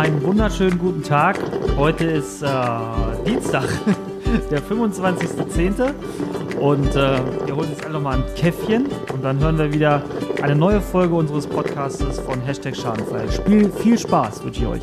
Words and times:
einen 0.00 0.22
wunderschönen 0.22 0.78
guten 0.78 1.02
Tag. 1.02 1.38
Heute 1.76 2.06
ist 2.06 2.42
äh, 2.42 2.48
Dienstag, 3.26 3.68
der 4.50 4.62
25.10. 4.62 5.92
Und 6.58 6.88
äh, 6.96 7.18
wir 7.44 7.54
holen 7.54 7.70
uns 7.70 7.84
alle 7.84 8.00
mal 8.00 8.16
ein 8.16 8.24
Käffchen 8.34 8.86
und 9.12 9.22
dann 9.22 9.38
hören 9.40 9.58
wir 9.58 9.70
wieder 9.74 10.02
eine 10.40 10.56
neue 10.56 10.80
Folge 10.80 11.14
unseres 11.14 11.46
Podcasts 11.46 12.18
von 12.20 12.40
Hashtag 12.40 12.74
Schadenfrei. 12.76 13.30
Spiel 13.30 13.70
viel 13.70 13.98
Spaß 13.98 14.42
wünsche 14.42 14.62
ich 14.62 14.66
euch. 14.66 14.82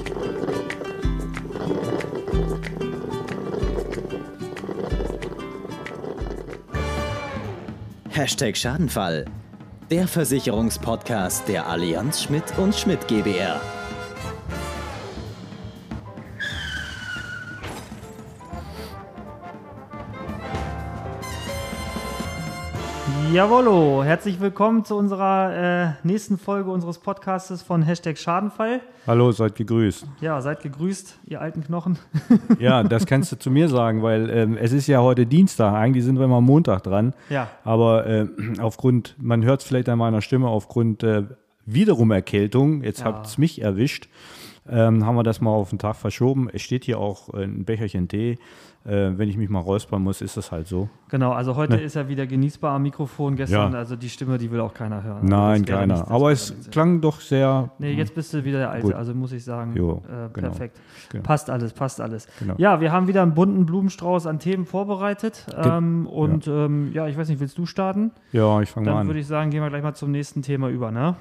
Hashtag 8.09 8.55
Schadenfall. 8.55 9.25
Der 9.89 10.07
Versicherungspodcast 10.07 11.47
der 11.47 11.67
Allianz 11.67 12.21
Schmidt 12.21 12.43
und 12.59 12.75
Schmidt 12.75 13.07
GbR. 13.07 13.59
Jawollo, 23.33 24.03
herzlich 24.03 24.39
willkommen 24.39 24.85
zu 24.85 24.95
unserer 24.95 25.93
äh, 26.03 26.07
nächsten 26.07 26.37
Folge 26.37 26.71
unseres 26.71 26.97
Podcastes 26.97 27.61
von 27.61 27.81
Hashtag 27.81 28.17
Schadenfall. 28.17 28.79
Hallo, 29.05 29.31
seid 29.31 29.55
gegrüßt. 29.55 30.05
Ja, 30.21 30.39
seid 30.41 30.61
gegrüßt, 30.63 31.19
ihr 31.25 31.41
alten 31.41 31.63
Knochen. 31.63 31.99
Ja, 32.59 32.83
das 32.83 33.05
kannst 33.05 33.31
du 33.31 33.35
zu 33.37 33.51
mir 33.51 33.67
sagen, 33.69 34.01
weil 34.01 34.29
ähm, 34.29 34.57
es 34.59 34.71
ist 34.71 34.87
ja 34.87 35.01
heute 35.01 35.25
Dienstag. 35.25 35.73
Eigentlich 35.73 36.03
sind 36.05 36.17
wir 36.17 36.25
immer 36.25 36.41
Montag 36.41 36.83
dran. 36.83 37.13
Ja. 37.29 37.49
Aber 37.63 38.07
äh, 38.07 38.27
aufgrund, 38.59 39.15
man 39.19 39.43
hört 39.43 39.61
es 39.61 39.67
vielleicht 39.67 39.89
an 39.89 39.99
meiner 39.99 40.21
Stimme, 40.21 40.47
aufgrund 40.47 41.03
äh, 41.03 41.23
wiederum 41.65 42.11
Erkältung, 42.11 42.83
jetzt 42.83 42.99
Ja. 43.01 43.05
hat 43.07 43.25
es 43.27 43.37
mich 43.37 43.61
erwischt, 43.61 44.07
ähm, 44.69 45.05
haben 45.05 45.15
wir 45.15 45.23
das 45.23 45.41
mal 45.41 45.51
auf 45.51 45.69
den 45.69 45.79
Tag 45.79 45.95
verschoben. 45.95 46.49
Es 46.51 46.61
steht 46.61 46.83
hier 46.85 46.99
auch 46.99 47.29
ein 47.33 47.65
Becherchen 47.65 48.07
Tee. 48.07 48.37
Äh, 48.85 49.17
wenn 49.17 49.27
ich 49.27 49.35
mich 49.35 49.49
mal 49.49 49.59
räuspern 49.59 50.01
muss, 50.01 50.21
ist 50.21 50.37
das 50.37 50.49
halt 50.53 50.65
so. 50.67 50.87
Genau, 51.09 51.33
also 51.33 51.57
heute 51.57 51.73
Ne. 51.75 51.81
ist 51.81 51.97
er 51.97 52.07
wieder 52.07 52.25
genießbar 52.25 52.73
am 52.73 52.83
Mikrofon. 52.83 53.35
Gestern, 53.35 53.73
Ja. 53.73 53.77
also 53.79 53.97
die 53.97 54.07
Stimme, 54.07 54.37
die 54.37 54.49
will 54.49 54.61
auch 54.61 54.73
keiner 54.73 55.03
hören. 55.03 55.25
Nein, 55.25 55.63
Das 55.63 55.67
wäre 55.69 55.79
keiner. 55.81 55.93
nicht 55.95 56.07
Aber 56.09 56.31
es 56.31 56.55
klang 56.71 57.01
doch 57.01 57.19
sehr. 57.19 57.69
Nee, 57.79 57.91
jetzt 57.93 58.15
bist 58.15 58.33
du 58.33 58.45
wieder 58.45 58.59
der 58.59 58.69
Alte, 58.71 58.87
Gut. 58.87 58.95
also 58.95 59.13
muss 59.13 59.33
ich 59.33 59.43
sagen, 59.43 59.75
Jo, 59.75 60.03
äh, 60.07 60.29
genau. 60.31 60.47
perfekt. 60.49 60.79
Genau. 61.11 61.21
Passt 61.23 61.49
alles, 61.49 61.73
passt 61.73 61.99
alles. 61.99 62.27
Genau. 62.39 62.53
Ja, 62.59 62.79
wir 62.79 62.93
haben 62.93 63.09
wieder 63.09 63.23
einen 63.23 63.33
bunten 63.33 63.65
Blumenstrauß 63.65 64.25
an 64.25 64.39
Themen 64.39 64.65
vorbereitet. 64.65 65.45
Ähm, 65.61 66.07
und 66.07 66.45
ja. 66.45 66.65
Ähm, 66.65 66.91
ja, 66.93 67.07
ich 67.09 67.17
weiß 67.17 67.27
nicht, 67.27 67.41
willst 67.41 67.57
du 67.57 67.65
starten? 67.65 68.11
Ja, 68.31 68.61
ich 68.61 68.69
fange 68.69 68.85
mal 68.85 68.91
Dann 68.93 69.01
an. 69.01 69.07
würde 69.07 69.19
ich 69.19 69.27
sagen, 69.27 69.49
gehen 69.51 69.61
wir 69.61 69.69
gleich 69.69 69.83
mal 69.83 69.95
zum 69.95 70.11
nächsten 70.11 70.43
Thema 70.43 70.69
über, 70.69 70.91
ne? 70.91 71.17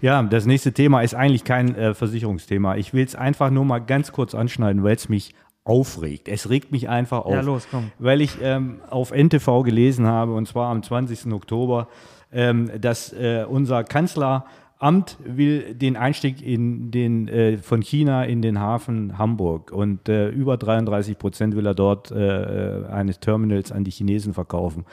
Ja, 0.00 0.22
das 0.22 0.46
nächste 0.46 0.72
Thema 0.72 1.02
ist 1.02 1.14
eigentlich 1.14 1.44
kein 1.44 1.74
äh, 1.74 1.94
Versicherungsthema. 1.94 2.76
Ich 2.76 2.94
will 2.94 3.04
es 3.04 3.14
einfach 3.14 3.50
nur 3.50 3.64
mal 3.64 3.80
ganz 3.80 4.12
kurz 4.12 4.34
anschneiden, 4.34 4.82
weil 4.82 4.96
es 4.96 5.08
mich 5.08 5.34
aufregt. 5.64 6.28
Es 6.28 6.48
regt 6.48 6.72
mich 6.72 6.88
einfach 6.88 7.24
auf. 7.24 7.32
Ja, 7.32 7.40
los, 7.42 7.68
komm. 7.70 7.92
Weil 7.98 8.20
ich 8.20 8.38
ähm, 8.42 8.80
auf 8.88 9.12
NTV 9.12 9.62
gelesen 9.62 10.06
habe, 10.06 10.34
und 10.34 10.48
zwar 10.48 10.70
am 10.70 10.82
20. 10.82 11.32
Oktober, 11.32 11.88
ähm, 12.32 12.70
dass 12.80 13.12
äh, 13.12 13.44
unser 13.48 13.84
Kanzleramt 13.84 15.18
will 15.22 15.74
den 15.74 15.96
Einstieg 15.96 16.42
in 16.42 16.90
den, 16.90 17.28
äh, 17.28 17.58
von 17.58 17.82
China 17.82 18.24
in 18.24 18.40
den 18.40 18.58
Hafen 18.58 19.18
Hamburg 19.18 19.70
und 19.70 20.08
äh, 20.08 20.30
über 20.30 20.56
33 20.56 21.18
Prozent 21.18 21.54
will 21.54 21.66
er 21.66 21.74
dort 21.74 22.10
äh, 22.10 22.84
eines 22.90 23.20
Terminals 23.20 23.70
an 23.70 23.84
die 23.84 23.90
Chinesen 23.90 24.32
verkaufen. 24.32 24.86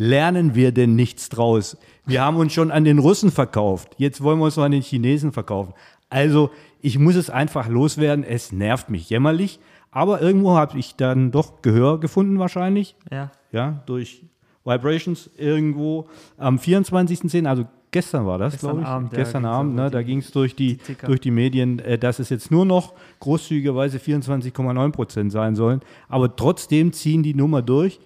Lernen 0.00 0.54
wir 0.54 0.72
denn 0.72 0.96
nichts 0.96 1.28
draus? 1.28 1.76
Wir 2.06 2.22
haben 2.22 2.38
uns 2.38 2.54
schon 2.54 2.70
an 2.70 2.84
den 2.84 2.98
Russen 2.98 3.30
verkauft. 3.30 3.94
Jetzt 3.98 4.22
wollen 4.22 4.38
wir 4.38 4.46
uns 4.46 4.56
noch 4.56 4.64
an 4.64 4.72
den 4.72 4.80
Chinesen 4.80 5.30
verkaufen. 5.30 5.74
Also, 6.08 6.50
ich 6.80 6.98
muss 6.98 7.16
es 7.16 7.28
einfach 7.28 7.68
loswerden. 7.68 8.24
Es 8.24 8.50
nervt 8.50 8.88
mich 8.88 9.10
jämmerlich. 9.10 9.60
Aber 9.90 10.22
irgendwo 10.22 10.56
habe 10.56 10.78
ich 10.78 10.96
dann 10.96 11.32
doch 11.32 11.60
Gehör 11.60 12.00
gefunden 12.00 12.38
wahrscheinlich. 12.38 12.96
Ja. 13.12 13.30
Ja, 13.52 13.82
durch 13.84 14.22
Vibrations 14.64 15.28
irgendwo 15.36 16.08
am 16.38 16.56
24.10., 16.56 17.46
also 17.46 17.66
gestern 17.90 18.24
war 18.24 18.38
das, 18.38 18.56
glaube 18.58 18.80
ich. 18.80 18.86
Abend, 18.86 19.12
ja, 19.12 19.18
gestern 19.18 19.42
ging's 19.42 19.54
Abend, 19.54 19.74
ne, 19.74 19.90
da 19.90 20.02
ging 20.02 20.18
es 20.20 20.30
durch 20.30 20.56
die, 20.56 20.78
die 20.78 20.96
durch 21.04 21.20
die 21.20 21.30
Medien, 21.30 21.78
äh, 21.80 21.98
dass 21.98 22.20
es 22.20 22.30
jetzt 22.30 22.50
nur 22.50 22.64
noch 22.64 22.94
großzügigerweise 23.18 23.98
24,9 23.98 24.92
Prozent 24.92 25.32
sein 25.32 25.56
sollen. 25.56 25.82
Aber 26.08 26.34
trotzdem 26.36 26.94
ziehen 26.94 27.22
die 27.22 27.34
Nummer 27.34 27.60
durch, 27.60 28.00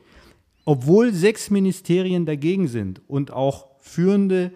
obwohl 0.65 1.13
sechs 1.13 1.51
Ministerien 1.51 2.27
dagegen 2.27 2.69
sind 2.69 3.03
und 3.09 3.33
auch 3.33 3.69
führende 3.81 4.53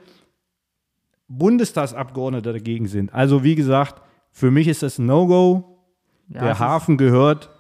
Bundestagsabgeordnete 1.29 2.53
dagegen 2.53 2.87
sind. 2.87 3.13
Also 3.13 3.45
wie 3.45 3.55
gesagt, 3.55 4.03
für 4.31 4.51
mich 4.51 4.69
ist 4.69 4.83
das 4.83 4.99
No-Go. 4.99 5.79
Ja, 6.29 6.43
Der 6.43 6.59
Hafen 6.59 6.97
gehört 6.97 7.51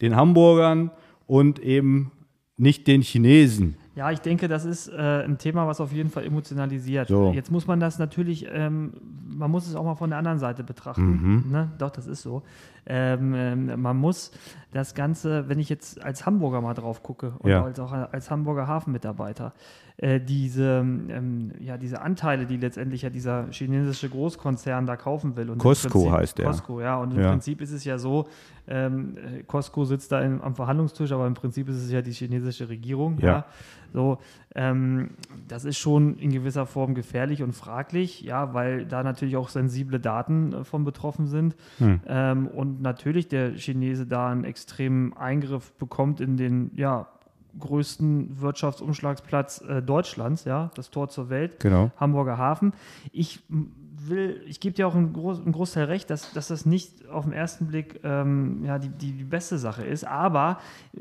den 0.00 0.16
Hamburgern 0.16 0.90
und 1.26 1.58
eben 1.60 2.12
nicht 2.56 2.86
den 2.86 3.02
Chinesen. 3.02 3.76
Ja, 3.94 4.10
ich 4.10 4.20
denke, 4.20 4.48
das 4.48 4.64
ist 4.64 4.88
äh, 4.88 5.22
ein 5.24 5.36
Thema, 5.36 5.66
was 5.66 5.80
auf 5.80 5.92
jeden 5.92 6.08
Fall 6.10 6.24
emotionalisiert. 6.24 7.08
So. 7.08 7.32
Jetzt 7.32 7.50
muss 7.50 7.66
man 7.66 7.78
das 7.78 7.98
natürlich, 7.98 8.46
ähm, 8.50 8.94
man 9.28 9.50
muss 9.50 9.66
es 9.66 9.74
auch 9.74 9.84
mal 9.84 9.96
von 9.96 10.08
der 10.10 10.18
anderen 10.18 10.38
Seite 10.38 10.64
betrachten. 10.64 11.44
Mhm. 11.44 11.50
Ne? 11.50 11.70
Doch, 11.78 11.90
das 11.90 12.06
ist 12.06 12.22
so. 12.22 12.42
Ähm, 12.86 13.34
ähm, 13.34 13.80
man 13.80 13.96
muss 13.98 14.30
das 14.72 14.94
Ganze, 14.94 15.48
wenn 15.48 15.58
ich 15.58 15.68
jetzt 15.68 16.02
als 16.02 16.24
Hamburger 16.24 16.60
mal 16.62 16.74
drauf 16.74 17.02
gucke 17.02 17.34
und 17.38 17.50
Ja. 17.50 17.62
als 17.64 17.78
auch 17.80 17.92
als 17.92 18.30
Hamburger 18.30 18.66
Hafenmitarbeiter, 18.66 19.52
äh, 20.02 20.20
diese, 20.20 20.80
ähm, 20.80 21.52
ja, 21.60 21.78
diese 21.78 22.02
Anteile, 22.02 22.44
die 22.46 22.56
letztendlich 22.56 23.02
ja 23.02 23.10
dieser 23.10 23.46
chinesische 23.52 24.08
Großkonzern 24.08 24.84
da 24.84 24.96
kaufen 24.96 25.36
will. 25.36 25.48
Und 25.48 25.58
Costco 25.58 26.00
Prinzip- 26.00 26.10
heißt 26.10 26.38
der. 26.38 26.46
Costco, 26.46 26.80
ja. 26.80 26.96
Und 26.96 27.14
im 27.14 27.20
Ja. 27.20 27.30
Prinzip 27.30 27.60
ist 27.60 27.70
es 27.70 27.84
ja 27.84 27.98
so, 27.98 28.26
ähm, 28.66 29.16
äh, 29.16 29.44
Costco 29.44 29.84
sitzt 29.84 30.10
da 30.10 30.20
im, 30.20 30.42
am 30.42 30.56
Verhandlungstisch, 30.56 31.12
aber 31.12 31.28
im 31.28 31.34
Prinzip 31.34 31.68
ist 31.68 31.76
es 31.76 31.90
ja 31.92 32.02
die 32.02 32.10
chinesische 32.10 32.68
Regierung. 32.68 33.18
Ja. 33.20 33.28
Ja. 33.28 33.44
So, 33.92 34.18
ähm, 34.56 35.10
das 35.46 35.64
ist 35.64 35.78
schon 35.78 36.16
in 36.16 36.32
gewisser 36.32 36.66
Form 36.66 36.94
gefährlich 36.94 37.42
und 37.44 37.52
fraglich, 37.52 38.22
ja, 38.22 38.54
weil 38.54 38.86
da 38.86 39.04
natürlich 39.04 39.36
auch 39.36 39.50
sensible 39.50 40.00
Daten 40.00 40.52
äh, 40.52 40.64
von 40.64 40.82
betroffen 40.84 41.28
sind. 41.28 41.54
Hm. 41.78 42.00
Ähm, 42.08 42.46
und 42.48 42.82
natürlich 42.82 43.28
der 43.28 43.52
Chinese 43.52 44.06
da 44.06 44.30
einen 44.30 44.42
extremen 44.44 45.12
Eingriff 45.12 45.72
bekommt 45.74 46.20
in 46.20 46.36
den, 46.36 46.72
ja, 46.74 47.06
größten 47.58 48.40
Wirtschaftsumschlagsplatz 48.40 49.62
äh, 49.62 49.82
Deutschlands, 49.82 50.44
ja, 50.44 50.70
das 50.74 50.90
Tor 50.90 51.08
zur 51.08 51.30
Welt. 51.30 51.60
Genau. 51.60 51.90
Hamburger 51.96 52.38
Hafen. 52.38 52.72
Ich 53.12 53.40
will, 54.08 54.42
ich 54.46 54.60
gebe 54.60 54.74
dir 54.74 54.86
auch 54.88 54.94
einen, 54.94 55.12
Groß, 55.12 55.40
einen 55.42 55.52
Großteil 55.52 55.84
recht, 55.84 56.10
dass, 56.10 56.32
dass 56.32 56.48
das 56.48 56.66
nicht 56.66 57.08
auf 57.08 57.24
den 57.24 57.32
ersten 57.32 57.66
Blick 57.66 58.00
ähm, 58.04 58.64
ja, 58.64 58.78
die, 58.78 58.88
die, 58.88 59.12
die 59.12 59.24
beste 59.24 59.58
Sache 59.58 59.84
ist, 59.84 60.04
aber 60.04 60.58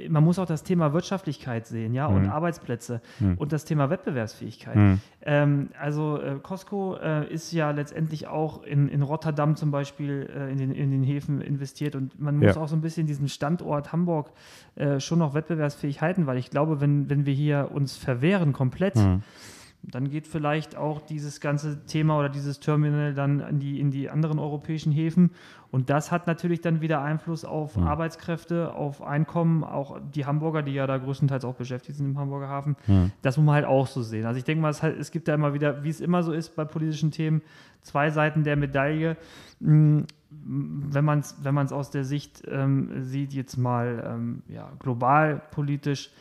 man 0.10 0.24
muss 0.24 0.40
auch 0.40 0.46
das 0.46 0.64
Thema 0.64 0.94
Wirtschaftlichkeit 0.94 1.68
sehen, 1.68 1.94
ja, 1.94 2.08
und 2.08 2.28
Arbeitsplätze 2.30 3.02
und 3.38 3.52
das 3.52 3.66
Thema 3.66 3.90
Wettbewerbsfähigkeit. 3.90 5.00
Ähm, 5.24 5.70
also 5.80 6.20
äh, 6.22 6.36
Costco 6.42 6.96
äh, 6.96 7.32
ist 7.32 7.52
ja 7.52 7.72
letztendlich 7.72 8.28
auch 8.28 8.64
in, 8.64 8.88
in 8.90 9.02
Rotterdam 9.02 9.56
zum 9.56 9.72
Beispiel 9.72 10.30
äh, 10.36 10.52
in, 10.52 10.58
den, 10.58 10.72
in 10.72 10.92
den 10.92 11.04
Häfen 11.04 11.42
investiert 11.42 11.96
und 11.96 12.20
man 12.20 12.38
muss 12.38 12.56
Ja. 12.56 12.62
auch 12.62 12.68
so 12.68 12.76
ein 12.76 12.82
bisschen 12.82 13.08
diesen 13.08 13.28
Standort 13.30 13.92
Hamburg 13.94 14.32
äh, 14.76 15.00
schon 15.00 15.20
noch 15.20 15.34
wettbewerbsfähig 15.34 16.02
halten, 16.02 16.26
weil 16.28 16.38
ich 16.38 16.50
glaube, 16.50 16.82
wenn, 16.82 17.10
wenn 17.10 17.26
wir 17.26 17.34
hier 17.34 17.70
uns 17.74 17.96
verwehren 17.98 18.54
komplett, 18.54 18.96
dann 19.84 20.10
geht 20.10 20.28
vielleicht 20.28 20.76
auch 20.78 21.02
dieses 21.02 21.42
ganze 21.42 21.86
Thema 21.86 22.20
oder 22.20 22.30
dieses 22.30 22.60
Terminal 22.60 23.14
dann 23.14 23.40
in 23.40 23.60
die, 23.60 23.80
in 23.80 23.90
die 23.90 24.10
anderen 24.10 24.38
europäischen 24.38 24.92
Häfen. 24.92 25.32
Und 25.72 25.90
das 25.90 26.12
hat 26.12 26.28
natürlich 26.28 26.62
dann 26.62 26.82
wieder 26.82 27.02
Einfluss 27.02 27.46
auf 27.46 27.78
Arbeitskräfte, 27.78 28.74
auf 28.74 29.02
Einkommen, 29.02 29.64
auch 29.64 30.00
die 30.14 30.26
Hamburger, 30.26 30.62
die 30.62 30.74
ja 30.74 30.86
da 30.86 30.98
größtenteils 30.98 31.46
auch 31.46 31.56
beschäftigt 31.56 31.98
sind 31.98 32.08
im 32.08 32.20
Hamburger 32.20 32.50
Hafen. 32.50 32.76
Das 33.22 33.38
muss 33.38 33.46
man 33.46 33.56
halt 33.56 33.66
auch 33.66 33.88
so 33.88 34.04
sehen. 34.04 34.26
Also 34.26 34.38
ich 34.38 34.44
denke 34.44 34.62
mal, 34.62 34.70
es, 34.70 34.84
es 34.84 35.12
gibt 35.12 35.28
da 35.28 35.34
immer 35.34 35.54
wieder, 35.54 35.84
wie 35.84 35.90
es 35.90 36.02
immer 36.02 36.24
so 36.24 36.32
ist 36.34 36.56
bei 36.56 36.66
politischen 36.66 37.12
Themen, 37.12 37.42
zwei 37.82 38.10
Seiten 38.12 38.44
der 38.44 38.58
Medaille. 38.58 39.18
Mm, 39.62 40.02
Wenn 40.30 41.06
man 41.06 41.20
es 41.20 41.38
wenn 41.42 41.56
man's 41.56 41.72
aus 41.72 41.90
der 41.90 42.04
Sicht 42.04 42.44
ähm, 42.48 43.04
sieht, 43.04 43.34
jetzt 43.34 43.58
mal 43.58 44.04
ähm, 44.06 44.44
ja, 44.48 44.72
global 44.80 45.42
politisch, 45.52 46.12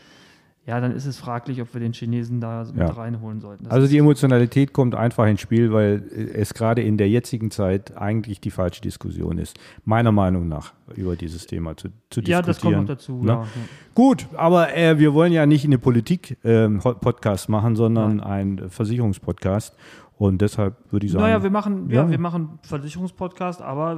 ja, 0.70 0.80
dann 0.80 0.92
ist 0.92 1.04
es 1.04 1.18
fraglich, 1.18 1.60
ob 1.60 1.74
wir 1.74 1.80
den 1.80 1.92
Chinesen 1.92 2.40
da 2.40 2.62
mit 2.64 2.76
Ja. 2.76 2.90
reinholen 2.90 3.40
sollten. 3.40 3.64
Das 3.64 3.72
Also 3.72 3.88
die 3.88 3.98
Emotionalität 3.98 4.72
kommt 4.72 4.94
einfach 4.94 5.26
ins 5.26 5.40
Spiel, 5.40 5.72
weil 5.72 6.04
es 6.32 6.54
gerade 6.54 6.80
in 6.80 6.96
der 6.96 7.08
jetzigen 7.08 7.50
Zeit 7.50 7.96
eigentlich 7.96 8.40
die 8.40 8.52
falsche 8.52 8.80
Diskussion 8.80 9.38
ist, 9.38 9.58
meiner 9.84 10.12
Meinung 10.12 10.46
nach, 10.46 10.72
über 10.94 11.16
dieses 11.16 11.48
Thema 11.48 11.76
zu, 11.76 11.88
zu 12.10 12.20
ja, 12.20 12.40
diskutieren. 12.40 12.46
das 12.46 12.60
kommt 12.60 12.76
noch 12.76 12.84
dazu. 12.86 13.16
Ne? 13.24 13.32
Ja. 13.32 13.46
Gut, 13.94 14.28
aber 14.36 14.76
äh, 14.76 14.96
wir 15.00 15.12
wollen 15.12 15.32
ja 15.32 15.44
nicht 15.44 15.64
eine 15.64 15.78
Politik-Podcast 15.78 17.48
machen, 17.48 17.76
sondern 17.76 18.20
einen 18.20 18.70
Versicherungspodcast. 18.70 19.74
Und 20.18 20.40
deshalb 20.42 20.76
würde 20.92 21.06
ich 21.06 21.12
sagen, 21.12 21.24
Naja, 21.24 21.42
wir 21.42 21.50
machen, 21.50 21.88
ja. 21.88 22.04
Ja. 22.04 22.10
wir 22.10 22.18
machen 22.20 22.58
Versicherungspodcast, 22.62 23.62
aber 23.62 23.94
äh, 23.94 23.96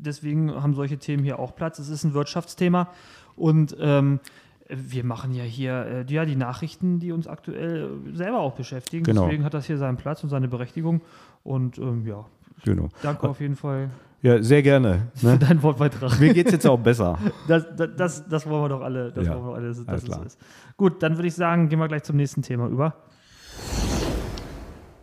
deswegen 0.00 0.54
haben 0.54 0.74
solche 0.74 0.96
Themen 0.98 1.24
hier 1.24 1.38
auch 1.40 1.56
Platz. 1.56 1.78
Es 1.80 1.88
ist 1.88 2.04
ein 2.04 2.14
Wirtschaftsthema 2.14 2.88
und 3.34 3.76
ähm, 3.80 4.20
wir 4.68 5.04
machen 5.04 5.32
ja 5.32 5.44
hier 5.44 6.04
äh, 6.08 6.12
ja, 6.12 6.24
die 6.24 6.36
Nachrichten, 6.36 6.98
die 6.98 7.12
uns 7.12 7.26
aktuell 7.26 7.90
äh, 8.12 8.16
selber 8.16 8.38
auch 8.40 8.54
beschäftigen. 8.54 9.04
Genau. 9.04 9.24
Deswegen 9.24 9.44
hat 9.44 9.54
das 9.54 9.66
hier 9.66 9.78
seinen 9.78 9.96
Platz 9.96 10.22
und 10.24 10.30
seine 10.30 10.48
Berechtigung. 10.48 11.00
Und 11.44 11.78
ähm, 11.78 12.06
ja, 12.06 12.24
Genau. 12.64 12.88
danke 13.02 13.28
auf 13.28 13.40
jeden 13.40 13.54
Fall 13.56 13.90
Ja, 14.22 14.42
sehr 14.42 14.62
gerne. 14.62 15.08
für 15.14 15.26
Ne? 15.26 15.38
deinen 15.38 15.62
Wortbeitrag. 15.62 16.18
Mir 16.18 16.32
geht 16.34 16.46
es 16.46 16.52
jetzt 16.52 16.66
auch 16.66 16.78
besser. 16.78 17.18
Das, 17.48 17.64
das, 17.76 17.90
das, 17.96 18.28
das 18.28 18.46
wollen 18.48 18.64
wir 18.64 18.68
doch 18.70 18.80
alle. 18.80 19.12
Das 19.12 19.26
Ja, 19.26 19.34
wollen 19.34 19.46
wir 19.46 19.54
alle 19.54 19.68
ist. 19.68 20.38
Gut, 20.76 21.02
dann 21.02 21.16
würde 21.16 21.28
ich 21.28 21.34
sagen, 21.34 21.68
gehen 21.68 21.78
wir 21.78 21.88
gleich 21.88 22.02
zum 22.02 22.16
nächsten 22.16 22.42
Thema 22.42 22.66
über. 22.68 22.94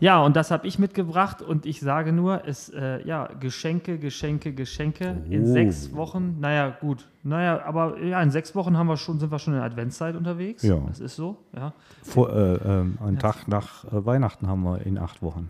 Ja, 0.03 0.21
und 0.21 0.35
das 0.35 0.51
habe 0.51 0.67
ich 0.67 0.79
mitgebracht 0.79 1.41
und 1.41 1.65
ich 1.65 1.79
sage 1.79 2.11
nur, 2.11 2.45
es, 2.45 2.67
äh, 2.67 3.01
ja, 3.07 3.29
Geschenke, 3.39 3.97
Geschenke, 3.97 4.51
Geschenke 4.53 5.15
in 5.29 5.43
Oh. 5.43 5.53
sechs 5.53 5.95
Wochen. 5.95 6.41
Naja, 6.41 6.75
gut. 6.81 7.07
Naja, 7.23 7.61
aber 7.65 7.97
ja, 8.03 8.21
in 8.21 8.29
sechs 8.29 8.53
Wochen 8.53 8.77
haben 8.77 8.87
wir 8.87 8.97
schon, 8.97 9.17
sind 9.19 9.31
wir 9.31 9.39
schon 9.39 9.53
in 9.53 9.59
der 9.61 9.65
Adventszeit 9.65 10.17
unterwegs. 10.17 10.61
Ja. 10.61 10.75
Das 10.89 10.99
ist 10.99 11.15
so, 11.15 11.37
ja. 11.55 11.71
Vor, 12.01 12.29
äh, 12.35 12.55
ähm, 12.55 12.97
einen 13.01 13.17
Tag 13.17 13.47
nach 13.47 13.85
äh, 13.85 14.05
Weihnachten 14.05 14.47
haben 14.47 14.63
wir 14.63 14.85
in 14.85 14.97
acht 14.97 15.21
Wochen. 15.21 15.49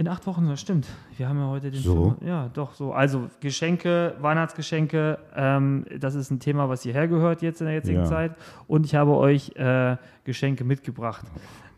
In 0.00 0.08
acht 0.08 0.26
Wochen, 0.26 0.48
das 0.48 0.58
stimmt. 0.62 0.86
Wir 1.18 1.28
haben 1.28 1.36
ja 1.36 1.46
heute 1.48 1.70
den 1.70 1.82
So. 1.82 2.14
Film- 2.18 2.26
Ja, 2.26 2.48
doch, 2.54 2.72
so. 2.72 2.94
Also 2.94 3.28
Geschenke, 3.40 4.14
Weihnachtsgeschenke, 4.18 5.18
ähm, 5.36 5.84
das 6.00 6.14
ist 6.14 6.30
ein 6.30 6.40
Thema, 6.40 6.70
was 6.70 6.82
hierher 6.84 7.06
gehört 7.06 7.42
jetzt 7.42 7.60
in 7.60 7.66
der 7.66 7.74
jetzigen 7.74 8.00
Ja. 8.00 8.06
Zeit. 8.06 8.32
Und 8.66 8.86
ich 8.86 8.94
habe 8.94 9.14
euch 9.14 9.54
äh, 9.56 9.98
Geschenke 10.24 10.64
mitgebracht. 10.64 11.26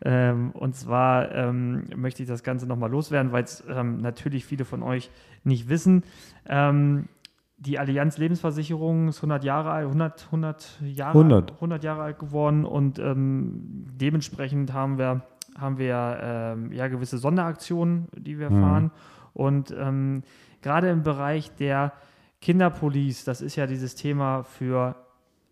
Ähm, 0.04 0.52
und 0.52 0.76
zwar 0.76 1.32
ähm, 1.34 1.86
möchte 1.96 2.22
ich 2.22 2.28
das 2.28 2.44
Ganze 2.44 2.68
nochmal 2.68 2.92
loswerden, 2.92 3.32
weil 3.32 3.42
es 3.42 3.64
ähm, 3.68 3.96
natürlich 3.96 4.44
viele 4.46 4.64
von 4.64 4.84
euch 4.84 5.10
nicht 5.42 5.68
wissen. 5.68 6.04
Ähm, 6.46 7.08
die 7.56 7.80
Allianz 7.80 8.18
Lebensversicherung 8.18 9.08
ist 9.08 9.16
100 9.18 9.42
Jahre 9.42 9.72
alt, 9.72 9.86
100, 9.86 10.26
100 10.26 10.80
Jahre, 10.94 11.18
100. 11.18 11.52
100 11.54 11.82
Jahre 11.82 12.02
alt 12.02 12.20
geworden 12.20 12.64
und 12.64 13.00
ähm, 13.00 13.84
dementsprechend 14.00 14.72
haben 14.72 14.96
wir, 14.98 15.22
haben 15.58 15.78
wir 15.78 16.18
ähm, 16.22 16.72
ja 16.72 16.88
gewisse 16.88 17.18
Sonderaktionen, 17.18 18.08
die 18.16 18.38
wir 18.38 18.50
Mhm. 18.50 18.60
fahren. 18.60 18.90
Und 19.34 19.74
ähm, 19.78 20.22
gerade 20.62 20.90
im 20.90 21.02
Bereich 21.02 21.54
der 21.56 21.92
Kinderpolice, 22.40 23.24
das 23.24 23.40
ist 23.40 23.56
ja 23.56 23.66
dieses 23.66 23.94
Thema 23.94 24.42
für 24.42 24.96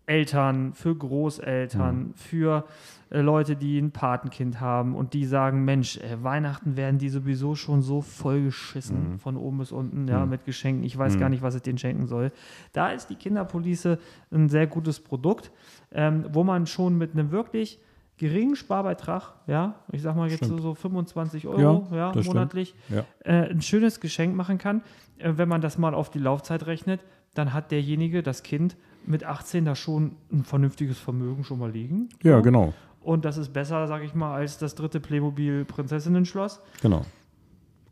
Eltern, 0.07 0.73
für 0.73 0.93
Großeltern, 0.95 2.13
für 2.15 2.65
äh, 3.11 3.21
Leute, 3.21 3.55
die 3.55 3.79
ein 3.79 3.91
Patenkind 3.91 4.59
haben 4.59 4.93
und 4.95 5.13
die 5.13 5.25
sagen, 5.25 5.63
Mensch, 5.63 5.97
äh, 5.97 6.21
Weihnachten 6.21 6.75
werden 6.75 6.97
die 6.97 7.07
sowieso 7.07 7.55
schon 7.55 7.81
so 7.81 8.01
vollgeschissen 8.01 9.19
von 9.19 9.37
oben 9.37 9.59
bis 9.59 9.71
unten, 9.71 10.07
ja, 10.07 10.25
mit 10.25 10.43
Geschenken. 10.43 10.83
Ich 10.83 10.97
weiß 10.97 11.17
gar 11.17 11.29
nicht, 11.29 11.43
was 11.43 11.55
ich 11.55 11.61
denen 11.61 11.77
schenken 11.77 12.07
soll. 12.07 12.31
Da 12.73 12.89
ist 12.91 13.09
die 13.09 13.15
Kinderpolice 13.15 13.99
ein 14.31 14.49
sehr 14.49 14.67
gutes 14.67 14.99
Produkt, 14.99 15.51
ähm, 15.93 16.25
wo 16.33 16.43
man 16.43 16.65
schon 16.67 16.97
mit 16.97 17.13
einem 17.13 17.31
wirklich 17.31 17.79
geringen 18.21 18.55
Sparbeitrag, 18.55 19.33
ja, 19.47 19.73
ich 19.91 20.03
sag 20.03 20.15
mal 20.15 20.29
jetzt 20.29 20.45
so, 20.45 20.57
so 20.59 20.75
25 20.75 21.47
Euro 21.47 21.87
Ja, 21.91 22.11
ja, 22.13 22.21
monatlich, 22.23 22.75
Ja. 22.89 23.03
äh, 23.25 23.49
ein 23.49 23.63
schönes 23.63 23.99
Geschenk 23.99 24.35
machen 24.35 24.59
kann. 24.59 24.83
Äh, 25.17 25.33
wenn 25.37 25.49
man 25.49 25.59
das 25.59 25.79
mal 25.79 25.95
auf 25.95 26.11
die 26.11 26.19
Laufzeit 26.19 26.67
rechnet, 26.67 27.03
dann 27.33 27.51
hat 27.51 27.71
derjenige, 27.71 28.21
das 28.21 28.43
Kind, 28.43 28.77
mit 29.07 29.23
18 29.23 29.65
da 29.65 29.75
schon 29.75 30.11
ein 30.31 30.43
vernünftiges 30.43 30.99
Vermögen 30.99 31.43
schon 31.43 31.57
mal 31.57 31.71
liegen. 31.71 32.09
Ja, 32.21 32.39
genau. 32.41 32.73
Und 33.01 33.25
das 33.25 33.37
ist 33.37 33.51
besser, 33.53 33.87
sag 33.87 34.03
ich 34.03 34.13
mal, 34.13 34.35
als 34.35 34.59
das 34.59 34.75
dritte 34.75 34.99
Playmobil 34.99 35.65
Prinzessinnen-Schloss. 35.65 36.61
Genau. 36.83 37.01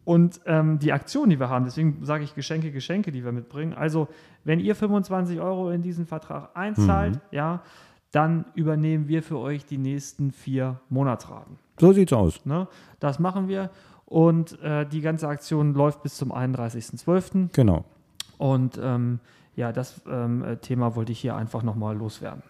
Und 0.05 0.41
ähm, 0.45 0.77
die 0.79 0.93
Aktion, 0.93 1.29
die 1.31 1.39
wir 1.39 1.49
haben, 1.49 1.65
deswegen 1.65 2.03
sage 2.05 2.23
ich 2.23 2.35
Geschenke, 2.35 2.71
Geschenke, 2.71 3.11
die 3.11 3.23
wir 3.25 3.31
mitbringen. 3.31 3.73
Also, 3.73 4.07
wenn 4.43 4.59
ihr 4.59 4.75
25 4.75 5.39
Euro 5.39 5.71
in 5.71 5.81
diesen 5.81 6.05
Vertrag 6.05 6.49
einzahlt, 6.55 7.15
Mhm. 7.15 7.21
ja, 7.31 7.61
dann 8.11 8.45
übernehmen 8.56 9.07
wir 9.07 9.21
für 9.23 9.38
euch 9.38 9.65
die 9.65 9.77
nächsten 9.77 10.31
vier 10.31 10.79
Monatsraten. 10.89 11.57
So 11.79 11.94
sieht's 11.94 12.13
aus. 12.13 12.45
Ne? 12.45 12.67
Das 13.00 13.19
machen 13.19 13.47
wir. 13.47 13.69
Und 14.06 14.59
äh, 14.61 14.85
die 14.88 15.01
ganze 15.01 15.27
Aktion 15.27 15.73
läuft 15.73 16.01
bis 16.01 16.15
zum 16.15 16.31
31.12. 16.31 17.50
Genau. 17.53 17.85
Und 18.38 18.79
ähm, 18.81 19.19
ja, 19.56 19.71
das 19.71 20.01
ähm, 20.09 20.44
äh, 20.44 20.57
Thema 20.57 20.95
wollte 20.95 21.11
ich 21.11 21.19
hier 21.19 21.35
einfach 21.35 21.61
nochmal 21.61 21.95
loswerden. 21.95 22.41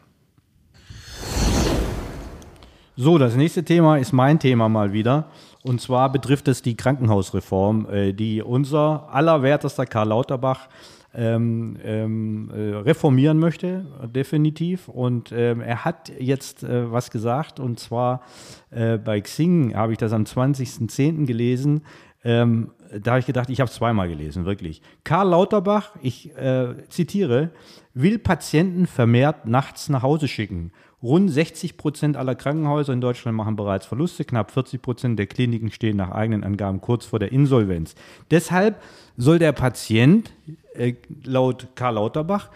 So, 2.96 3.18
das 3.18 3.36
nächste 3.36 3.64
Thema 3.64 3.98
ist 3.98 4.14
mein 4.14 4.40
Thema 4.40 4.70
mal 4.70 4.94
wieder. 4.94 5.28
Und 5.64 5.82
zwar 5.82 6.12
betrifft 6.12 6.48
es 6.48 6.62
die 6.62 6.76
Krankenhausreform, 6.76 7.88
äh, 7.90 8.14
die 8.14 8.42
unser 8.42 9.08
allerwertester 9.12 9.86
Karl 9.86 10.10
Lauterbach 10.10 10.68
ähm, 11.14 11.78
ähm, 11.84 12.52
äh, 12.54 12.76
reformieren 12.76 13.40
möchte, 13.40 13.86
definitiv. 14.14 14.88
Und 14.88 15.32
ähm, 15.32 15.62
er 15.62 15.86
hat 15.86 16.12
jetzt 16.20 16.64
äh, 16.64 16.92
was 16.92 17.12
gesagt, 17.12 17.60
und 17.60 17.80
zwar 17.80 18.22
äh, 18.70 18.98
bei 18.98 19.20
Xing 19.22 19.76
habe 19.76 19.92
ich 19.92 19.98
das 19.98 20.14
am 20.14 20.24
20.10. 20.24 21.26
gelesen. 21.26 21.82
Ähm, 22.24 22.72
da 23.02 23.12
habe 23.12 23.20
ich 23.20 23.26
gedacht, 23.26 23.50
ich 23.50 23.60
habe 23.60 23.70
es 23.70 23.76
zweimal 23.76 24.10
gelesen, 24.10 24.46
wirklich. 24.46 24.82
Karl 25.04 25.30
Lauterbach, 25.30 25.96
ich 26.02 26.36
äh, 26.38 26.76
zitiere, 26.90 27.52
will 27.94 28.20
Patienten 28.20 28.88
vermehrt 28.88 29.46
nachts 29.46 29.90
nach 29.90 30.04
Hause 30.04 30.28
schicken. 30.28 30.72
Rund 31.02 31.32
60 31.32 31.78
Prozent 31.78 32.18
aller 32.18 32.36
Krankenhäuser 32.36 32.92
in 32.92 33.02
Deutschland 33.02 33.38
machen 33.38 33.56
bereits 33.56 33.86
Verluste. 33.86 34.26
Knapp 34.26 34.52
40 34.52 34.82
Prozent 34.82 35.20
der 35.20 35.28
Kliniken 35.28 35.72
stehen 35.72 35.98
nach 35.98 36.12
eigenen 36.12 36.44
Angaben 36.44 36.82
kurz 36.82 37.06
vor 37.06 37.20
der 37.20 37.32
Insolvenz. 37.32 37.96
Deshalb 38.32 38.82
soll 39.16 39.40
der 39.40 39.54
Patient, 39.54 40.32
äh, 40.74 40.94
laut 41.24 41.68
Karl 41.76 41.96
Lauterbach, 41.96 42.50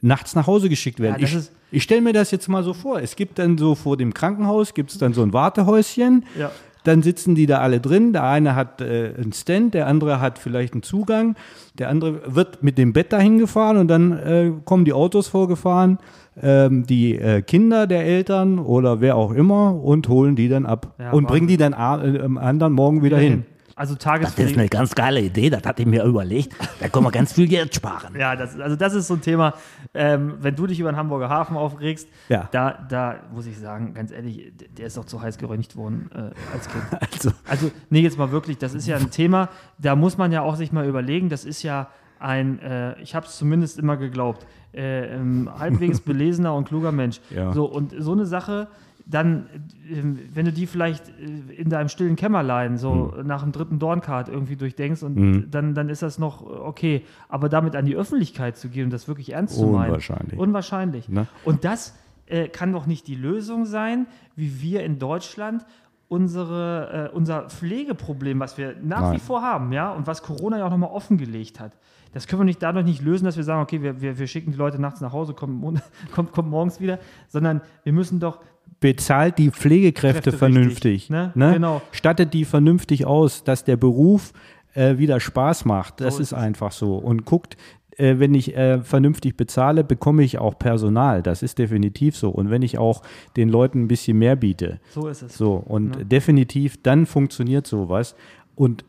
nachts 0.00 0.34
nach 0.34 0.46
Hause 0.46 0.68
geschickt 0.68 1.00
werden. 1.00 1.20
Ja, 1.20 1.26
ich 1.26 1.50
ich 1.70 1.82
stelle 1.82 2.00
mir 2.00 2.12
das 2.12 2.30
jetzt 2.30 2.48
mal 2.48 2.64
so 2.64 2.72
vor. 2.72 3.00
Es 3.00 3.14
gibt 3.14 3.38
dann 3.38 3.58
so 3.58 3.74
vor 3.74 3.96
dem 3.96 4.14
Krankenhaus, 4.14 4.72
gibt 4.72 4.90
es 4.90 4.98
dann 4.98 5.12
so 5.12 5.22
ein 5.22 5.32
Wartehäuschen. 5.32 6.24
Ja. 6.38 6.50
Dann 6.88 7.02
sitzen 7.02 7.34
die 7.34 7.44
da 7.44 7.58
alle 7.58 7.80
drin. 7.80 8.14
Der 8.14 8.24
eine 8.24 8.54
hat 8.54 8.80
äh, 8.80 9.12
einen 9.14 9.34
Stand, 9.34 9.74
der 9.74 9.86
andere 9.86 10.22
hat 10.22 10.38
vielleicht 10.38 10.72
einen 10.72 10.82
Zugang. 10.82 11.36
Der 11.78 11.90
andere 11.90 12.34
wird 12.34 12.62
mit 12.62 12.78
dem 12.78 12.94
Bett 12.94 13.12
dahin 13.12 13.36
gefahren 13.36 13.76
und 13.76 13.88
dann 13.88 14.12
äh, 14.12 14.52
kommen 14.64 14.86
die 14.86 14.94
Autos 14.94 15.28
vorgefahren, 15.28 15.98
ähm, 16.42 16.86
die 16.86 17.14
äh, 17.14 17.42
Kinder 17.42 17.86
der 17.86 18.06
Eltern 18.06 18.58
oder 18.58 19.02
wer 19.02 19.16
auch 19.16 19.32
immer 19.32 19.74
und 19.84 20.08
holen 20.08 20.34
die 20.34 20.48
dann 20.48 20.64
ab 20.64 20.94
Ja, 20.98 21.10
und 21.10 21.28
bringen 21.28 21.46
die 21.46 21.58
dann 21.58 21.74
äh, 21.74 22.20
am 22.20 22.38
anderen 22.38 22.72
Morgen 22.72 23.02
wieder 23.02 23.18
hin. 23.18 23.44
Also 23.78 23.94
Das 23.94 24.36
ist 24.38 24.58
eine 24.58 24.68
ganz 24.68 24.94
geile 24.94 25.20
Idee, 25.20 25.50
das 25.50 25.62
hatte 25.64 25.82
ich 25.82 25.88
mir 25.88 26.02
überlegt. 26.04 26.52
Da 26.80 26.88
können 26.88 27.04
wir 27.06 27.12
ganz 27.12 27.32
viel 27.32 27.46
Geld 27.46 27.74
sparen. 27.74 28.14
Ja, 28.18 28.34
das, 28.34 28.58
also 28.58 28.74
das 28.76 28.94
ist 28.94 29.06
so 29.06 29.14
ein 29.14 29.20
Thema, 29.20 29.54
ähm, 29.94 30.34
wenn 30.40 30.56
du 30.56 30.66
dich 30.66 30.80
über 30.80 30.90
den 30.90 30.96
Hamburger 30.96 31.28
Hafen 31.28 31.56
aufregst, 31.56 32.08
Ja. 32.28 32.48
da, 32.50 32.72
da 32.88 33.16
muss 33.32 33.46
ich 33.46 33.56
sagen, 33.58 33.94
ganz 33.94 34.10
ehrlich, 34.10 34.52
der 34.76 34.86
ist 34.86 34.96
doch 34.96 35.04
zu 35.04 35.22
heiß 35.22 35.38
gereinigt 35.38 35.76
worden 35.76 36.10
äh, 36.14 36.18
als 36.52 36.68
Kind. 36.68 36.84
Also, 37.12 37.30
Also, 37.48 37.70
nee, 37.90 38.00
jetzt 38.00 38.18
mal 38.18 38.32
wirklich, 38.32 38.58
das 38.58 38.74
ist 38.74 38.86
ja 38.88 38.96
ein 38.96 39.10
Thema, 39.10 39.48
da 39.78 39.94
muss 39.96 40.18
man 40.18 40.32
ja 40.32 40.42
auch 40.42 40.56
sich 40.56 40.72
mal 40.72 40.86
überlegen, 40.86 41.28
das 41.28 41.44
ist 41.44 41.62
ja 41.62 41.88
ein, 42.18 42.58
äh, 42.60 43.00
ich 43.00 43.14
habe 43.14 43.26
es 43.26 43.36
zumindest 43.38 43.78
immer 43.78 43.96
geglaubt, 43.96 44.44
äh, 44.74 45.06
ähm, 45.14 45.48
halbwegs 45.58 46.00
belesener 46.08 46.54
und 46.54 46.66
kluger 46.68 46.90
Mensch. 46.92 47.20
Ja. 47.30 47.52
So, 47.52 47.64
und 47.66 47.94
so 47.96 48.12
eine 48.12 48.26
Sache, 48.26 48.66
dann, 49.10 49.46
ähm, 49.90 50.18
wenn 50.34 50.44
du 50.44 50.52
die 50.52 50.66
vielleicht 50.66 51.08
äh, 51.08 51.54
in 51.54 51.70
deinem 51.70 51.88
stillen 51.88 52.16
Kämmerlein 52.16 52.76
so 52.76 53.14
Hm. 53.16 53.26
nach 53.26 53.42
dem 53.42 53.52
dritten 53.52 53.78
Dorncard 53.78 54.28
irgendwie 54.28 54.56
durchdenkst 54.56 55.02
und 55.02 55.50
dann, 55.50 55.74
dann 55.74 55.88
ist 55.88 56.02
das 56.02 56.18
noch 56.18 56.42
okay. 56.42 57.04
Aber 57.28 57.48
damit 57.48 57.74
an 57.74 57.86
die 57.86 57.96
Öffentlichkeit 57.96 58.56
zu 58.56 58.68
gehen 58.68 58.84
und 58.84 58.92
das 58.92 59.08
wirklich 59.08 59.32
ernst 59.32 59.56
zu 59.56 59.66
meinen. 59.66 59.88
Unwahrscheinlich. 59.90 60.38
Unwahrscheinlich. 60.38 61.08
Ne? 61.08 61.26
Und 61.44 61.64
das 61.64 61.96
äh, 62.26 62.48
kann 62.48 62.72
doch 62.72 62.86
nicht 62.86 63.06
die 63.06 63.14
Lösung 63.14 63.64
sein, 63.64 64.06
wie 64.36 64.60
wir 64.60 64.82
in 64.84 64.98
Deutschland 64.98 65.64
unsere, 66.08 67.10
äh, 67.12 67.16
unser 67.16 67.48
Pflegeproblem, 67.48 68.40
was 68.40 68.58
wir 68.58 68.76
nach 68.82 69.00
Nein. 69.02 69.14
wie 69.14 69.18
vor 69.18 69.42
haben, 69.42 69.72
ja, 69.72 69.90
und 69.92 70.06
was 70.06 70.22
Corona 70.22 70.58
ja 70.58 70.66
auch 70.66 70.70
nochmal 70.70 70.90
offengelegt 70.90 71.60
hat. 71.60 71.72
Das 72.12 72.26
können 72.26 72.40
wir 72.40 72.44
nicht 72.44 72.62
dadurch 72.62 72.84
nicht 72.84 73.02
lösen, 73.02 73.24
dass 73.24 73.36
wir 73.36 73.44
sagen, 73.44 73.62
okay, 73.62 73.82
wir, 73.82 74.00
wir, 74.00 74.18
wir 74.18 74.26
schicken 74.26 74.52
die 74.52 74.58
Leute 74.58 74.80
nachts 74.80 75.00
nach 75.00 75.12
Hause, 75.12 75.34
kommen, 75.34 75.80
kommt, 76.12 76.32
kommt 76.32 76.50
morgens 76.50 76.80
wieder, 76.80 76.98
sondern 77.28 77.60
wir 77.84 77.92
müssen 77.92 78.20
doch 78.20 78.40
bezahlt 78.80 79.38
die 79.38 79.50
Pflegekräfte 79.50 80.30
Kräfte 80.30 80.38
vernünftig. 80.38 80.92
richtig, 80.92 81.10
ne? 81.10 81.32
Ne? 81.34 81.54
Genau. 81.54 81.82
Stattet 81.90 82.34
die 82.34 82.44
vernünftig 82.44 83.06
aus, 83.06 83.42
dass 83.42 83.64
der 83.64 83.76
Beruf 83.76 84.32
äh, 84.74 84.98
wieder 84.98 85.20
Spaß 85.20 85.64
macht. 85.64 86.00
Das 86.00 86.16
So 86.16 86.22
ist 86.22 86.32
ist 86.32 86.38
einfach 86.38 86.70
so. 86.72 86.96
Und 86.96 87.24
guckt, 87.24 87.56
äh, 87.96 88.18
wenn 88.18 88.34
ich 88.34 88.56
äh, 88.56 88.80
vernünftig 88.82 89.36
bezahle, 89.36 89.84
bekomme 89.84 90.22
ich 90.22 90.38
auch 90.38 90.58
Personal. 90.58 91.22
Das 91.22 91.42
ist 91.42 91.58
definitiv 91.58 92.16
so. 92.16 92.30
Und 92.30 92.50
wenn 92.50 92.62
ich 92.62 92.78
auch 92.78 93.02
den 93.36 93.48
Leuten 93.48 93.82
ein 93.82 93.88
bisschen 93.88 94.18
mehr 94.18 94.36
biete. 94.36 94.80
So 94.90 95.08
ist 95.08 95.22
es. 95.22 95.36
So, 95.36 95.54
und 95.54 95.96
Ne? 95.98 96.04
definitiv, 96.04 96.80
dann 96.82 97.06
funktioniert 97.06 97.66
sowas. 97.66 98.14
Und 98.54 98.84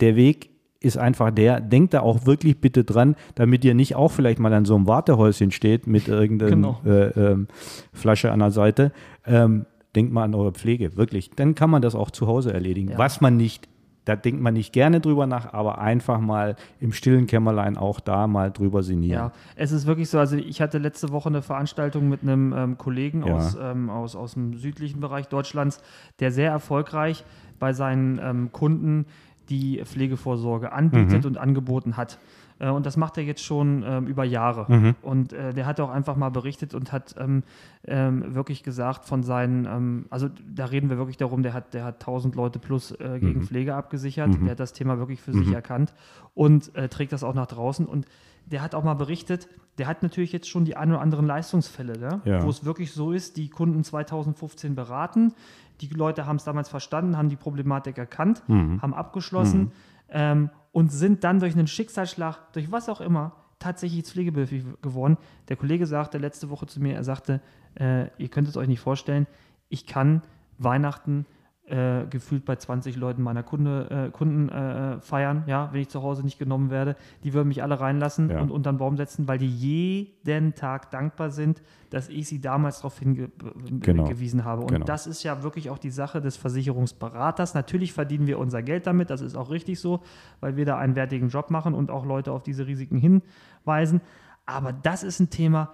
der 0.00 0.16
Weg 0.16 0.50
ist 0.86 0.96
einfach 0.96 1.30
der, 1.30 1.60
denkt 1.60 1.92
da 1.94 2.00
auch 2.00 2.24
wirklich 2.26 2.60
bitte 2.60 2.84
dran, 2.84 3.16
damit 3.34 3.64
ihr 3.64 3.74
nicht 3.74 3.94
auch 3.96 4.10
vielleicht 4.12 4.38
mal 4.38 4.52
an 4.54 4.64
so 4.64 4.74
einem 4.76 4.86
Wartehäuschen 4.86 5.50
steht 5.50 5.86
mit 5.86 6.08
irgendeiner 6.08 6.50
Genau. 6.50 6.80
äh, 6.86 7.08
ähm, 7.32 7.48
Flasche 7.92 8.32
an 8.32 8.38
der 8.38 8.50
Seite. 8.52 8.92
Ähm, 9.26 9.66
denkt 9.94 10.12
mal 10.12 10.24
an 10.24 10.34
eure 10.34 10.52
Pflege, 10.52 10.96
wirklich. 10.96 11.30
Dann 11.36 11.54
kann 11.54 11.70
man 11.70 11.82
das 11.82 11.94
auch 11.94 12.10
zu 12.10 12.26
Hause 12.26 12.52
erledigen, 12.52 12.90
Ja. 12.92 12.98
was 12.98 13.20
man 13.20 13.36
nicht 13.36 13.68
da 14.04 14.14
denkt 14.14 14.40
man 14.40 14.54
nicht 14.54 14.72
gerne 14.72 15.00
drüber 15.00 15.26
nach, 15.26 15.52
aber 15.52 15.78
einfach 15.80 16.20
mal 16.20 16.54
im 16.78 16.92
stillen 16.92 17.26
Kämmerlein 17.26 17.76
auch 17.76 17.98
da 17.98 18.28
mal 18.28 18.52
drüber 18.52 18.84
sinnieren. 18.84 19.18
Ja, 19.18 19.32
es 19.56 19.72
ist 19.72 19.84
wirklich 19.88 20.08
so. 20.08 20.20
Also 20.20 20.36
ich 20.36 20.60
hatte 20.60 20.78
letzte 20.78 21.10
Woche 21.10 21.28
eine 21.28 21.42
Veranstaltung 21.42 22.08
mit 22.08 22.22
einem 22.22 22.54
ähm, 22.56 22.78
Kollegen 22.78 23.26
Ja. 23.26 23.34
aus, 23.34 23.58
ähm, 23.60 23.90
aus, 23.90 24.14
aus 24.14 24.34
dem 24.34 24.54
südlichen 24.54 25.00
Bereich 25.00 25.26
Deutschlands, 25.26 25.82
der 26.20 26.30
sehr 26.30 26.52
erfolgreich 26.52 27.24
bei 27.58 27.72
seinen 27.72 28.20
ähm, 28.22 28.52
Kunden 28.52 29.06
die 29.48 29.82
Pflegevorsorge 29.84 30.72
anbietet 30.72 31.22
Mhm. 31.22 31.28
und 31.30 31.38
angeboten 31.38 31.96
hat. 31.96 32.18
Äh, 32.58 32.70
Und 32.70 32.86
das 32.86 32.96
macht 32.96 33.18
er 33.18 33.24
jetzt 33.24 33.44
schon 33.44 33.84
ähm, 33.86 34.06
über 34.06 34.24
Jahre. 34.24 34.66
Mhm. 34.72 34.94
Und 35.02 35.32
äh, 35.32 35.52
der 35.52 35.66
hat 35.66 35.78
auch 35.80 35.90
einfach 35.90 36.16
mal 36.16 36.30
berichtet 36.30 36.74
und 36.74 36.92
hat 36.92 37.14
ähm, 37.18 37.42
ähm, 37.86 38.34
wirklich 38.34 38.62
gesagt 38.62 39.04
von 39.04 39.22
seinen, 39.22 39.64
ähm, 39.66 40.06
also 40.10 40.28
da 40.54 40.66
reden 40.66 40.88
wir 40.90 40.96
wirklich 40.98 41.16
darum, 41.18 41.42
der 41.42 41.52
hat, 41.52 41.74
der 41.74 41.84
hat 41.84 41.96
1000 41.96 42.34
Leute 42.34 42.58
plus 42.58 42.92
äh, 42.92 43.18
gegen 43.20 43.40
Mhm. 43.40 43.46
Pflege 43.46 43.74
abgesichert. 43.74 44.30
Der 44.42 44.50
hat 44.52 44.60
das 44.60 44.72
Thema 44.72 44.98
wirklich 44.98 45.20
für 45.20 45.32
sich 45.32 45.52
erkannt 45.52 45.94
und 46.34 46.74
äh, 46.74 46.88
trägt 46.88 47.12
das 47.12 47.22
auch 47.24 47.34
nach 47.34 47.46
draußen. 47.46 47.86
Und 47.86 48.06
der 48.46 48.62
hat 48.62 48.74
auch 48.74 48.84
mal 48.84 48.94
berichtet, 48.94 49.48
der 49.78 49.86
hat 49.88 50.02
natürlich 50.02 50.32
jetzt 50.32 50.48
schon 50.48 50.64
die 50.64 50.76
ein 50.76 50.90
oder 50.90 51.00
anderen 51.02 51.26
Leistungsfälle, 51.26 51.98
ne? 51.98 52.20
Ja. 52.24 52.42
wo 52.44 52.48
es 52.48 52.64
wirklich 52.64 52.92
so 52.92 53.12
ist, 53.12 53.36
die 53.36 53.50
Kunden 53.50 53.84
2015 53.84 54.74
beraten. 54.74 55.34
Die 55.82 55.88
Leute 55.88 56.24
haben 56.26 56.36
es 56.36 56.44
damals 56.44 56.70
verstanden, 56.70 57.18
haben 57.18 57.28
die 57.28 57.36
Problematik 57.36 57.98
erkannt, 57.98 58.42
Mhm. 58.48 58.80
haben 58.80 58.94
abgeschlossen 58.94 59.72
ähm, 60.10 60.50
und 60.72 60.92
sind 60.92 61.24
dann 61.24 61.40
durch 61.40 61.54
einen 61.54 61.66
Schicksalsschlag, 61.66 62.52
durch 62.52 62.70
was 62.70 62.88
auch 62.88 63.00
immer, 63.00 63.32
tatsächlich 63.58 64.04
pflegebedürftig 64.04 64.64
geworden. 64.82 65.16
Der 65.48 65.56
Kollege 65.56 65.86
sagte 65.86 66.18
letzte 66.18 66.50
Woche 66.50 66.66
zu 66.66 66.80
mir, 66.80 66.94
er 66.94 67.04
sagte, 67.04 67.40
äh, 67.78 68.08
ihr 68.18 68.28
könnt 68.28 68.48
es 68.48 68.56
euch 68.56 68.68
nicht 68.68 68.80
vorstellen, 68.80 69.26
ich 69.68 69.86
kann 69.86 70.22
Weihnachten 70.58 71.26
äh, 71.68 72.06
gefühlt 72.08 72.44
bei 72.44 72.54
20 72.56 72.94
Leuten 72.96 73.22
meiner 73.22 73.42
Kunde, 73.42 74.06
äh, 74.08 74.10
Kunden 74.10 74.48
äh, 74.48 75.00
feiern, 75.00 75.42
ja, 75.48 75.68
wenn 75.72 75.80
ich 75.80 75.88
zu 75.88 76.00
Hause 76.02 76.22
nicht 76.22 76.38
genommen 76.38 76.70
werde. 76.70 76.94
Die 77.24 77.34
würden 77.34 77.48
mich 77.48 77.62
alle 77.62 77.80
reinlassen 77.80 78.30
Ja. 78.30 78.40
und 78.40 78.52
unter 78.52 78.72
den 78.72 78.78
Baum 78.78 78.96
setzen, 78.96 79.26
weil 79.26 79.38
die 79.38 79.48
jeden 79.48 80.54
Tag 80.54 80.90
dankbar 80.92 81.30
sind, 81.30 81.62
dass 81.90 82.08
ich 82.08 82.28
sie 82.28 82.40
damals 82.40 82.76
darauf 82.78 82.98
hingewiesen 83.00 83.80
Genau. 83.80 84.44
habe. 84.44 84.62
Und 84.62 84.70
Genau. 84.70 84.84
das 84.86 85.06
ist 85.08 85.24
ja 85.24 85.42
wirklich 85.42 85.68
auch 85.70 85.78
die 85.78 85.90
Sache 85.90 86.20
des 86.20 86.36
Versicherungsberaters. 86.36 87.54
Natürlich 87.54 87.92
verdienen 87.92 88.26
wir 88.28 88.38
unser 88.38 88.62
Geld 88.62 88.86
damit, 88.86 89.10
das 89.10 89.20
ist 89.20 89.34
auch 89.36 89.50
richtig 89.50 89.80
so, 89.80 90.02
weil 90.40 90.56
wir 90.56 90.66
da 90.66 90.78
einen 90.78 90.94
wertigen 90.94 91.28
Job 91.30 91.50
machen 91.50 91.74
und 91.74 91.90
auch 91.90 92.06
Leute 92.06 92.30
auf 92.30 92.42
diese 92.44 92.66
Risiken 92.68 92.96
hinweisen. 92.98 94.00
Aber 94.46 94.72
das 94.72 95.02
ist 95.02 95.18
ein 95.18 95.30
Thema, 95.30 95.72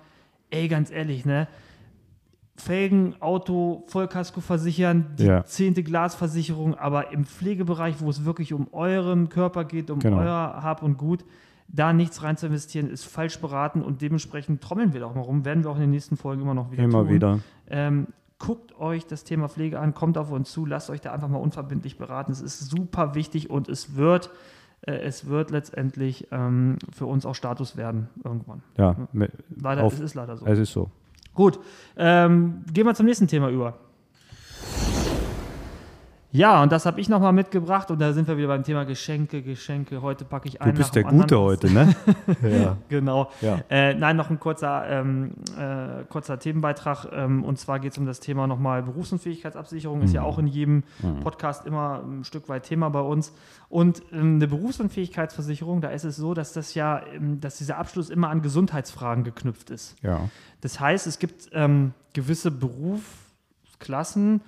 ey, 0.50 0.68
ganz 0.68 0.90
ehrlich, 0.90 1.26
ne? 1.26 1.48
Felgen, 2.62 3.14
Auto, 3.20 3.84
Vollkasko 3.88 4.40
versichern, 4.40 5.06
die 5.18 5.24
Ja. 5.24 5.44
zehnte 5.44 5.82
Glasversicherung, 5.82 6.74
aber 6.74 7.12
im 7.12 7.24
Pflegebereich, 7.24 7.96
wo 8.00 8.08
es 8.08 8.24
wirklich 8.24 8.52
um 8.52 8.68
euren 8.72 9.28
Körper 9.28 9.64
geht, 9.64 9.90
um 9.90 9.98
Genau. 9.98 10.18
euer 10.18 10.60
Hab 10.62 10.82
und 10.82 10.96
Gut, 10.96 11.24
da 11.68 11.92
nichts 11.92 12.22
rein 12.22 12.36
zu 12.36 12.46
investieren, 12.46 12.88
ist 12.90 13.04
falsch 13.04 13.40
beraten 13.40 13.82
und 13.82 14.00
dementsprechend 14.02 14.60
trommeln 14.62 14.92
wir 14.92 15.00
da 15.00 15.06
auch 15.06 15.14
mal 15.14 15.22
rum, 15.22 15.44
werden 15.44 15.64
wir 15.64 15.70
auch 15.70 15.74
in 15.76 15.82
den 15.82 15.90
nächsten 15.90 16.16
Folgen 16.16 16.42
immer 16.42 16.54
noch 16.54 16.70
wieder 16.70 16.84
Immer 16.84 17.00
tun. 17.00 17.08
wieder. 17.10 17.38
Ähm, 17.68 18.06
guckt 18.38 18.78
euch 18.78 19.06
das 19.06 19.24
Thema 19.24 19.48
Pflege 19.48 19.80
an, 19.80 19.94
kommt 19.94 20.18
auf 20.18 20.30
uns 20.30 20.52
zu, 20.52 20.64
lasst 20.66 20.90
euch 20.90 21.00
da 21.00 21.12
einfach 21.12 21.28
mal 21.28 21.38
unverbindlich 21.38 21.96
beraten. 21.98 22.30
Es 22.32 22.40
ist 22.40 22.60
super 22.70 23.14
wichtig 23.14 23.50
und 23.50 23.68
es 23.68 23.96
wird, 23.96 24.30
äh, 24.82 24.92
es 24.98 25.26
wird 25.26 25.50
letztendlich 25.50 26.28
ähm, 26.30 26.76
für 26.92 27.06
uns 27.06 27.24
auch 27.26 27.34
Status 27.34 27.76
werden 27.76 28.08
irgendwann. 28.22 28.62
Ja, 28.76 28.96
Leider, 29.56 29.82
auf, 29.84 29.94
es 29.94 30.00
ist 30.00 30.14
leider 30.14 30.36
so. 30.36 30.44
es 30.46 30.58
ist 30.58 30.72
so. 30.72 30.90
Gut, 31.34 31.58
ähm, 31.96 32.64
gehen 32.72 32.86
wir 32.86 32.94
zum 32.94 33.06
nächsten 33.06 33.26
Thema 33.26 33.48
über. 33.48 33.78
Ja, 36.34 36.62
und 36.62 36.72
das 36.72 36.86
habe 36.86 36.98
ich 36.98 37.10
nochmal 37.10 37.34
mitgebracht 37.34 37.90
und 37.90 37.98
da 37.98 38.14
sind 38.14 38.26
wir 38.26 38.38
wieder 38.38 38.48
beim 38.48 38.64
Thema 38.64 38.84
Geschenke, 38.84 39.42
Geschenke. 39.42 40.00
Heute 40.00 40.24
packe 40.24 40.48
ich 40.48 40.54
Du 40.54 40.60
einen 40.62 40.74
bist 40.74 40.94
der 40.94 41.04
Gute 41.04 41.38
heute, 41.38 41.70
ne? 41.70 41.94
ja. 42.42 42.78
Genau. 42.88 43.30
Ja. 43.42 43.60
Äh, 43.68 43.92
nein, 43.92 44.16
noch 44.16 44.30
ein 44.30 44.40
kurzer, 44.40 44.88
ähm, 44.88 45.32
äh, 45.58 46.04
kurzer 46.08 46.38
Themenbeitrag. 46.38 47.06
Ähm, 47.12 47.44
und 47.44 47.58
zwar 47.58 47.80
geht 47.80 47.92
es 47.92 47.98
um 47.98 48.06
das 48.06 48.18
Thema 48.18 48.46
nochmal 48.46 48.82
Berufsunfähigkeitsabsicherung. 48.82 50.00
Ist 50.00 50.14
ja 50.14 50.22
auch 50.22 50.38
in 50.38 50.46
jedem 50.46 50.84
Podcast 51.22 51.66
immer 51.66 52.02
ein 52.02 52.24
Stück 52.24 52.48
weit 52.48 52.62
Thema 52.62 52.88
bei 52.88 53.00
uns. 53.00 53.34
Und 53.68 54.02
ähm, 54.10 54.36
eine 54.36 54.48
Berufsunfähigkeitsversicherung, 54.48 55.82
da 55.82 55.90
ist 55.90 56.04
es 56.04 56.16
so, 56.16 56.32
dass 56.32 56.54
das 56.54 56.74
ja, 56.74 57.02
ähm, 57.14 57.42
dass 57.42 57.58
dieser 57.58 57.76
Abschluss 57.76 58.08
immer 58.08 58.30
an 58.30 58.40
Gesundheitsfragen 58.40 59.22
geknüpft 59.22 59.68
ist. 59.68 59.96
ja. 60.02 60.30
Das 60.62 60.78
heißt, 60.78 61.08
es 61.08 61.18
gibt 61.18 61.50
ähm, 61.52 61.92
gewisse 62.12 62.52
Berufsklassen 62.52 64.40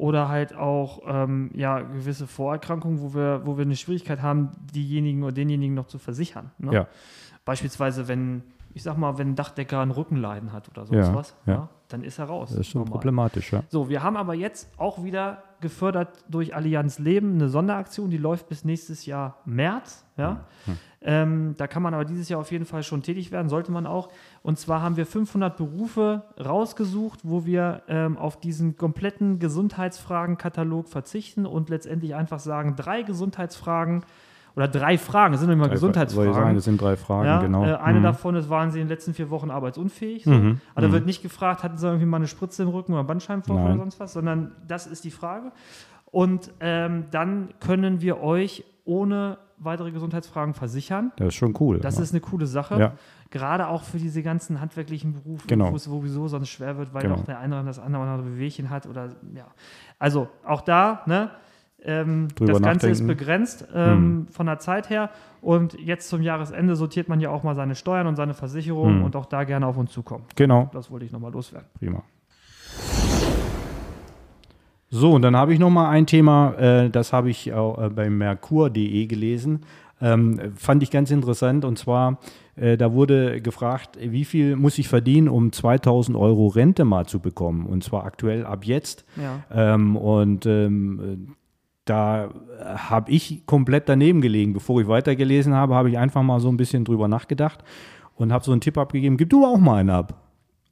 oder 0.00 0.30
halt 0.30 0.56
auch 0.56 1.02
ähm, 1.06 1.50
ja, 1.52 1.80
gewisse 1.80 2.26
Vorerkrankungen, 2.26 3.02
wo 3.02 3.12
wir, 3.14 3.42
wo 3.44 3.58
wir 3.58 3.66
eine 3.66 3.76
Schwierigkeit 3.76 4.22
haben, 4.22 4.50
diejenigen 4.74 5.22
oder 5.22 5.32
denjenigen 5.32 5.74
noch 5.74 5.88
zu 5.88 5.98
versichern. 5.98 6.50
Ne? 6.56 6.72
Ja. 6.72 6.86
Beispielsweise, 7.44 8.08
wenn, 8.08 8.42
ich 8.72 8.82
sag 8.82 8.96
mal, 8.96 9.18
wenn 9.18 9.32
ein 9.32 9.36
Dachdecker 9.36 9.80
ein 9.80 9.90
Rückenleiden 9.90 10.54
hat 10.54 10.70
oder 10.70 10.86
sonst 10.86 11.08
Ja, 11.08 11.14
was, 11.14 11.36
ja. 11.44 11.68
Dann 11.92 12.02
ist 12.02 12.18
er 12.18 12.26
raus. 12.26 12.50
Das 12.50 12.60
ist 12.60 12.68
schon 12.68 12.80
normal. 12.80 12.92
problematisch, 12.92 13.52
ja. 13.52 13.62
So, 13.68 13.88
wir 13.88 14.02
haben 14.02 14.16
aber 14.16 14.34
jetzt 14.34 14.70
auch 14.78 15.02
wieder 15.04 15.42
gefördert 15.60 16.24
durch 16.28 16.54
Allianz 16.54 16.98
Leben 16.98 17.34
eine 17.34 17.48
Sonderaktion, 17.48 18.10
die 18.10 18.16
läuft 18.16 18.48
bis 18.48 18.64
nächstes 18.64 19.06
Jahr 19.06 19.38
März. 19.44 20.04
Ja? 20.16 20.44
Ähm, 21.02 21.54
da 21.56 21.66
kann 21.66 21.82
man 21.82 21.94
aber 21.94 22.04
dieses 22.04 22.28
Jahr 22.28 22.40
auf 22.40 22.50
jeden 22.52 22.66
Fall 22.66 22.82
schon 22.82 23.02
tätig 23.02 23.30
werden, 23.32 23.48
sollte 23.48 23.72
man 23.72 23.86
auch. 23.86 24.10
Und 24.42 24.58
zwar 24.58 24.82
haben 24.82 24.96
wir 24.96 25.06
500 25.06 25.56
Berufe 25.56 26.24
rausgesucht, 26.38 27.20
wo 27.22 27.46
wir 27.46 27.82
ähm, 27.88 28.16
auf 28.18 28.40
diesen 28.40 28.76
kompletten 28.76 29.38
Gesundheitsfragenkatalog 29.38 30.88
verzichten 30.88 31.46
und 31.46 31.68
letztendlich 31.68 32.14
einfach 32.14 32.40
sagen, 32.40 32.76
drei 32.76 33.02
Gesundheitsfragen 33.02 34.04
oder 34.60 34.68
drei 34.68 34.98
Fragen, 34.98 35.32
das 35.32 35.40
sind 35.40 35.50
immer 35.50 35.64
Soll 35.64 35.74
ich 35.74 35.80
sagen, 35.80 35.92
Gesundheitsfragen. 35.92 36.54
das 36.54 36.64
sind 36.64 36.80
drei 36.80 36.96
Fragen, 36.96 37.26
Ja, 37.26 37.40
genau. 37.40 37.64
äh, 37.64 37.74
eine 37.76 37.98
Mhm. 38.00 38.02
davon 38.04 38.34
ist, 38.36 38.48
waren 38.50 38.70
sie 38.70 38.80
in 38.80 38.86
den 38.86 38.90
letzten 38.90 39.14
vier 39.14 39.30
Wochen 39.30 39.50
arbeitsunfähig. 39.50 40.24
So. 40.24 40.30
Mhm, 40.30 40.60
Aber 40.74 40.82
da 40.82 40.88
mhm. 40.88 40.92
wird 40.92 41.06
nicht 41.06 41.22
gefragt, 41.22 41.62
hatten 41.64 41.78
sie 41.78 41.86
irgendwie 41.86 42.06
mal 42.06 42.18
eine 42.18 42.26
Spritze 42.28 42.62
im 42.62 42.68
Rücken 42.68 42.92
oder 42.92 43.04
Bandscheibenvorfall 43.04 43.66
oder 43.70 43.76
sonst 43.78 43.98
was, 44.00 44.12
sondern 44.12 44.52
das 44.66 44.86
ist 44.86 45.04
die 45.04 45.10
Frage. 45.10 45.52
Und 46.06 46.50
ähm, 46.60 47.04
dann 47.10 47.48
können 47.60 48.00
wir 48.00 48.20
euch 48.22 48.64
ohne 48.84 49.38
weitere 49.58 49.90
Gesundheitsfragen 49.92 50.54
versichern. 50.54 51.12
Das 51.16 51.28
ist 51.28 51.34
schon 51.34 51.54
cool. 51.60 51.78
Das 51.80 51.96
ja. 51.98 52.02
ist 52.02 52.12
eine 52.12 52.20
coole 52.20 52.46
Sache. 52.46 52.78
Ja. 52.80 52.92
Gerade 53.30 53.68
auch 53.68 53.84
für 53.84 53.98
diese 53.98 54.22
ganzen 54.22 54.60
handwerklichen 54.60 55.12
Berufe, 55.12 55.46
Genau. 55.46 55.70
wo 55.70 55.76
es 55.76 55.84
sowieso 55.84 56.26
sonst 56.28 56.48
schwer 56.48 56.76
wird, 56.78 56.92
weil 56.92 57.02
Genau. 57.02 57.14
auch 57.16 57.24
der 57.24 57.38
eine 57.38 57.54
oder 57.56 57.64
das 57.66 57.78
andere 57.78 58.02
oder 58.02 58.18
Bewegchen 58.22 58.70
hat 58.70 58.86
oder 58.86 59.10
ja. 59.34 59.46
Also 59.98 60.28
auch 60.46 60.62
da, 60.62 61.02
ne? 61.06 61.30
Ähm, 61.84 62.28
das 62.38 62.60
Ganze 62.60 62.90
ist. 62.90 63.00
Hm. 63.00 63.06
begrenzt 63.06 63.66
ähm, 63.74 64.26
von 64.30 64.46
der 64.46 64.58
Zeit 64.58 64.90
her 64.90 65.10
und 65.40 65.78
jetzt 65.80 66.08
zum 66.08 66.20
Jahresende 66.22 66.76
sortiert 66.76 67.08
man 67.08 67.20
ja 67.20 67.30
auch 67.30 67.42
mal 67.42 67.54
seine 67.54 67.74
Steuern 67.74 68.06
und 68.06 68.16
seine 68.16 68.34
Versicherungen 68.34 68.96
Hm. 68.98 69.04
und 69.04 69.16
auch 69.16 69.26
da 69.26 69.44
gerne 69.44 69.66
auf 69.66 69.76
uns 69.78 69.90
zukommen. 69.92 70.24
Genau, 70.36 70.68
Das 70.74 70.90
wollte 70.90 71.06
ich 71.06 71.12
nochmal 71.12 71.32
loswerden. 71.32 71.68
prima. 71.78 72.02
So, 74.92 75.12
und 75.12 75.22
dann 75.22 75.36
habe 75.36 75.52
ich 75.54 75.60
noch 75.60 75.70
mal 75.70 75.88
ein 75.88 76.06
Thema, 76.06 76.54
äh, 76.58 76.90
das 76.90 77.12
habe 77.12 77.30
ich 77.30 77.52
auch 77.52 77.80
äh, 77.80 77.88
bei 77.90 78.10
merkur.de 78.10 79.06
gelesen. 79.06 79.60
Ähm, 80.02 80.40
fand 80.56 80.82
ich 80.82 80.90
ganz 80.90 81.10
interessant 81.10 81.64
und 81.64 81.78
zwar, 81.78 82.18
äh, 82.56 82.76
da 82.76 82.92
wurde 82.92 83.40
gefragt, 83.40 83.98
wie 84.00 84.24
viel 84.24 84.56
muss 84.56 84.78
ich 84.78 84.88
verdienen, 84.88 85.28
um 85.28 85.52
2000 85.52 86.16
Euro 86.16 86.48
Rente 86.48 86.84
mal 86.84 87.06
zu 87.06 87.20
bekommen? 87.20 87.66
Und 87.66 87.84
zwar 87.84 88.04
aktuell 88.04 88.44
ab 88.46 88.64
jetzt. 88.64 89.04
Ja. 89.16 89.44
Ähm, 89.74 89.96
und 89.96 90.46
ähm, 90.46 91.28
äh, 91.28 91.32
da 91.90 92.28
habe 92.62 93.10
ich 93.10 93.44
komplett 93.46 93.88
daneben 93.88 94.20
gelegen. 94.20 94.52
Bevor 94.52 94.80
ich 94.80 94.86
weitergelesen 94.86 95.54
habe, 95.54 95.74
habe 95.74 95.90
ich 95.90 95.98
einfach 95.98 96.22
mal 96.22 96.38
so 96.38 96.48
ein 96.48 96.56
bisschen 96.56 96.84
drüber 96.84 97.08
nachgedacht 97.08 97.64
und 98.14 98.32
habe 98.32 98.44
so 98.44 98.52
einen 98.52 98.60
Tipp 98.60 98.78
abgegeben, 98.78 99.16
gib 99.16 99.30
du 99.30 99.44
auch 99.44 99.58
mal 99.58 99.76
einen 99.76 99.90
ab. 99.90 100.14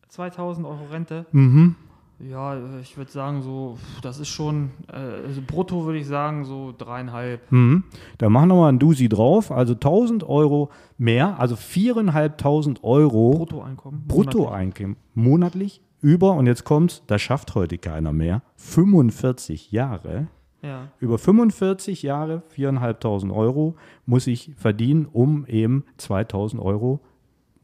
2000 0.08 0.66
Euro 0.66 0.84
Rente. 0.92 1.26
Mhm. 1.32 1.74
Ja, 2.20 2.54
äh, 2.54 2.80
ich 2.82 2.96
würde 2.96 3.10
sagen, 3.10 3.42
so, 3.42 3.78
das 4.02 4.18
ist 4.18 4.28
schon, 4.28 4.70
äh, 4.92 5.26
also 5.26 5.40
brutto 5.44 5.84
würde 5.84 5.98
ich 5.98 6.06
sagen, 6.06 6.44
so 6.44 6.72
dreieinhalb. 6.76 7.50
Mhm. 7.50 7.84
Da 8.18 8.28
machen 8.28 8.48
wir 8.48 8.54
mal 8.56 8.68
ein 8.68 8.78
Dusi 8.78 9.08
drauf, 9.08 9.50
also 9.50 9.74
1000 9.74 10.22
Euro 10.24 10.70
mehr, 10.98 11.38
also 11.38 11.54
4.500 11.54 12.82
Euro 12.82 13.38
Bruttoeinkommen. 13.38 14.04
monatlich. 14.06 14.08
Bruttoeinkommen 14.08 14.96
monatlich 15.14 15.80
über, 16.00 16.32
und 16.34 16.46
jetzt 16.46 16.64
kommt's, 16.64 17.02
das 17.06 17.22
schafft 17.22 17.54
heute 17.54 17.78
keiner 17.78 18.12
mehr, 18.12 18.42
45 18.56 19.72
Jahre. 19.72 20.28
Ja. 20.62 20.88
Über 20.98 21.18
45 21.18 22.02
Jahre 22.02 22.42
4.500 22.56 23.32
Euro 23.32 23.76
muss 24.06 24.26
ich 24.26 24.52
verdienen, 24.56 25.06
um 25.06 25.46
eben 25.46 25.84
2.000 26.00 26.58
Euro 26.60 27.00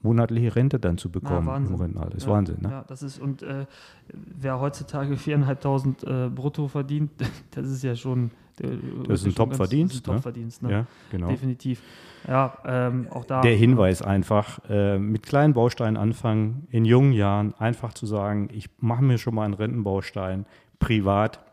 monatliche 0.02 0.54
Rente 0.54 0.78
dann 0.78 0.98
zu 0.98 1.10
bekommen. 1.10 1.46
Na, 1.46 1.52
Wahnsinn. 1.52 1.74
im 1.74 1.80
Rentenalter. 1.80 2.10
Das 2.10 2.18
ist 2.22 2.26
ja, 2.28 2.32
Wahnsinn, 2.32 2.58
ne? 2.60 2.68
Ja, 2.70 2.84
das 2.86 3.02
ist, 3.02 3.18
und 3.20 3.42
äh, 3.42 3.66
wer 4.12 4.60
heutzutage 4.60 5.14
4.500 5.14 6.26
äh, 6.26 6.28
brutto 6.30 6.68
verdient, 6.68 7.10
das 7.52 7.66
ist 7.68 7.82
ja 7.82 7.96
schon. 7.96 8.30
äh, 8.60 8.68
Das 9.08 9.20
ist 9.20 9.24
ein 9.24 9.24
ganz- 9.24 9.34
Top-Verdienst, 9.36 9.94
Das 9.94 10.00
ist 10.00 10.06
ne? 10.06 10.12
ein 10.12 10.16
Top-Verdienst, 10.16 10.62
ne? 10.62 10.70
Ja, 10.70 10.86
genau. 11.10 11.28
Definitiv. 11.28 11.82
Ja, 12.28 12.56
ähm, 12.66 13.06
auch 13.10 13.24
da. 13.24 13.40
Der 13.40 13.56
Hinweis 13.56 14.02
einfach, 14.02 14.58
äh, 14.68 14.98
mit 14.98 15.22
kleinen 15.24 15.54
Bausteinen 15.54 15.96
anfangen, 15.96 16.66
in 16.70 16.84
jungen 16.84 17.12
Jahren 17.12 17.54
einfach 17.58 17.94
zu 17.94 18.04
sagen, 18.06 18.48
ich 18.52 18.68
mache 18.80 19.02
mir 19.02 19.16
schon 19.18 19.34
mal 19.34 19.44
einen 19.46 19.54
Rentenbaustein 19.54 20.44
privat 20.78 21.36
Ja, 21.36 21.43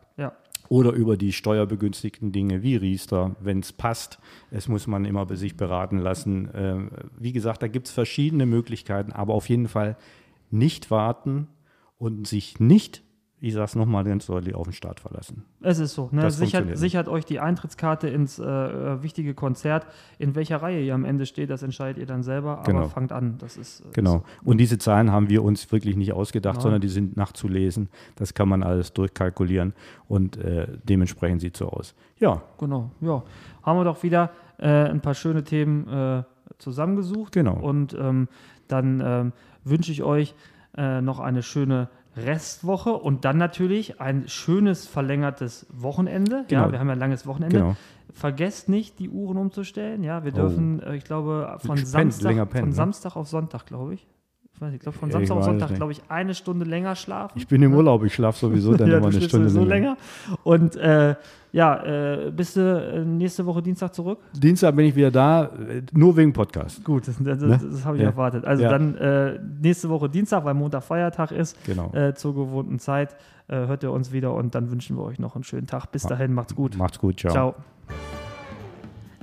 oder 0.71 0.93
über 0.93 1.17
die 1.17 1.33
steuerbegünstigten 1.33 2.31
Dinge 2.31 2.63
wie 2.63 2.77
Riester, 2.77 3.35
wenn 3.41 3.59
es 3.59 3.73
passt. 3.73 4.19
Es 4.51 4.69
muss 4.69 4.87
man 4.87 5.03
immer 5.03 5.25
bei 5.25 5.35
sich 5.35 5.57
beraten 5.57 5.97
lassen. 5.97 6.49
Ähm, 6.55 6.91
wie 7.19 7.33
gesagt, 7.33 7.61
da 7.61 7.67
gibt 7.67 7.87
es 7.87 7.93
verschiedene 7.93 8.45
Möglichkeiten, 8.45 9.11
aber 9.11 9.33
auf 9.33 9.49
jeden 9.49 9.67
Fall 9.67 9.97
nicht 10.49 10.89
warten 10.89 11.49
und 11.97 12.25
sich 12.25 12.61
nicht 12.61 13.03
ich 13.43 13.53
sage 13.53 13.65
es 13.65 13.75
nochmal 13.75 14.03
ganz 14.03 14.27
deutlich, 14.27 14.53
auf 14.53 14.67
den 14.67 14.74
Start 14.74 15.00
verlassen. 15.00 15.43
Es 15.62 15.79
ist 15.79 15.95
so. 15.95 16.10
Ne? 16.12 16.29
Sichert, 16.29 16.77
sichert 16.77 17.07
euch 17.07 17.25
die 17.25 17.39
Eintrittskarte 17.39 18.07
ins 18.07 18.38
äh, 18.38 18.43
äh, 18.45 19.01
wichtige 19.01 19.33
Konzert. 19.33 19.88
In 20.19 20.36
welcher 20.36 20.57
Reihe 20.62 20.79
ihr 20.83 20.93
am 20.93 21.05
Ende 21.05 21.25
steht, 21.25 21.50
das 21.50 21.63
entscheidet 21.63 21.98
ihr 21.98 22.05
dann 22.05 22.21
selber. 22.21 22.60
Aber 22.60 22.63
Genau. 22.71 22.88
fangt 22.88 23.12
an. 23.12 23.39
Das 23.39 23.57
ist, 23.57 23.81
äh, 23.81 23.86
Genau. 23.93 24.12
So. 24.12 24.24
Und 24.43 24.60
diese 24.60 24.77
Zahlen 24.77 25.12
haben 25.12 25.27
wir 25.29 25.43
uns 25.43 25.71
wirklich 25.71 25.95
nicht 25.98 26.13
ausgedacht, 26.13 26.57
Nein. 26.57 26.62
sondern 26.62 26.81
die 26.81 26.88
sind 26.88 27.17
nachzulesen. 27.17 27.89
Das 28.15 28.36
kann 28.36 28.48
man 28.48 28.62
alles 28.62 28.93
durchkalkulieren 28.93 29.74
und 30.07 30.38
äh, 30.38 30.67
dementsprechend 30.83 31.41
sieht 31.41 31.57
so 31.57 31.67
aus. 31.69 31.95
Ja, 32.19 32.43
Genau. 32.60 32.91
Ja. 33.01 33.24
Haben 33.63 33.79
wir 33.79 33.86
doch 33.86 34.03
wieder 34.03 34.29
äh, 34.60 34.67
ein 34.67 35.01
paar 35.01 35.15
schöne 35.15 35.43
Themen 35.43 35.88
äh, 35.88 36.24
zusammengesucht. 36.60 37.33
Genau. 37.33 37.55
Und 37.55 37.95
ähm, 38.00 38.27
dann 38.67 39.01
ähm, 39.03 39.33
wünsche 39.63 39.91
ich 39.91 40.03
euch 40.03 40.36
noch 40.77 41.19
eine 41.19 41.43
schöne 41.43 41.89
Restwoche 42.15 42.94
und 42.94 43.24
dann 43.25 43.38
natürlich 43.38 44.01
ein 44.01 44.27
schönes 44.27 44.86
verlängertes 44.88 45.65
Wochenende. 45.72 46.46
Ja, 46.50 46.62
Genau. 46.62 46.72
wir 46.72 46.80
haben 46.80 46.88
ja 46.88 46.94
ein 46.94 47.00
langes 47.00 47.25
Wochenende. 47.25 47.58
Genau. 47.58 47.75
Vergesst 48.13 48.68
nicht, 48.68 49.00
die 49.00 49.10
Uhren 49.10 49.38
umzustellen. 49.38 50.03
Ja, 50.03 50.25
wir 50.25 50.34
Oh. 50.34 50.36
dürfen, 50.36 50.82
äh, 50.82 50.96
ich 50.96 51.06
glaube, 51.06 51.58
von, 51.60 51.77
Samstag, 51.77 52.34
pennen, 52.50 52.50
von 52.50 52.70
ne? 52.70 52.75
Samstag 52.75 53.15
auf 53.15 53.27
Sonntag, 53.30 53.65
glaube 53.65 53.94
ich. 53.94 54.08
Ich 54.62 54.65
weiß 54.68 54.72
nicht, 54.74 54.77
ich 54.82 54.84
glaube, 54.84 54.98
von 55.00 55.10
Samstag 55.10 55.38
auf 55.38 55.44
Sonntag, 55.46 55.74
glaube 55.74 55.91
ich, 55.91 56.01
eine 56.08 56.36
Stunde 56.36 56.65
länger 56.68 56.96
schlafen. 56.96 57.36
ich 57.36 57.48
bin 57.48 57.63
im 57.63 57.74
Urlaub, 57.74 58.03
ich 58.03 58.13
schlafe 58.13 58.38
sowieso 58.38 58.75
dann 58.75 58.88
ja, 58.91 58.98
immer 59.00 59.08
eine 59.08 59.20
Stunde 59.20 59.50
sowieso 59.50 59.68
länger. 59.68 59.98
länger. 60.27 60.38
Und 60.44 60.75
äh, 60.75 61.15
ja, 61.51 61.84
äh, 61.84 62.32
bist 62.32 62.58
du 62.58 62.62
äh, 62.62 63.03
nächste 63.03 63.44
Woche 63.48 63.63
Dienstag 63.63 63.91
zurück? 63.96 64.20
Dienstag 64.34 64.75
bin 64.75 64.86
ich 64.86 64.96
wieder 64.96 65.10
da, 65.10 65.50
nur 65.94 66.15
wegen 66.15 66.32
Podcast. 66.32 66.84
Gut, 66.84 67.08
das, 67.08 67.15
das, 67.20 67.41
Ne? 67.41 67.60
das 67.72 67.84
habe 67.86 67.98
ich 67.98 68.03
Ja. 68.03 68.10
erwartet. 68.10 68.46
Also 68.46 68.62
Ja. 68.62 68.70
dann 68.70 68.94
äh, 68.98 69.39
nächste 69.60 69.89
Woche 69.89 70.08
Dienstag, 70.10 70.46
weil 70.46 70.53
Montag 70.53 70.84
Feiertag 70.84 71.32
ist, 71.32 71.58
Genau. 71.65 71.91
äh, 71.96 72.13
zur 72.13 72.36
gewohnten 72.36 72.77
Zeit, 72.77 73.15
äh, 73.48 73.56
hört 73.65 73.82
ihr 73.82 73.91
uns 73.91 74.12
wieder 74.12 74.36
und 74.36 74.53
dann 74.53 74.70
wünschen 74.70 74.96
wir 74.96 75.03
euch 75.06 75.18
noch 75.18 75.34
einen 75.34 75.44
schönen 75.44 75.65
Tag. 75.65 75.88
Bis 75.91 76.03
dahin, 76.03 76.36
macht's 76.36 76.53
gut. 76.53 76.77
Macht's 76.77 77.00
gut, 77.00 77.20
ciao. 77.20 77.32
Ciao. 77.34 77.56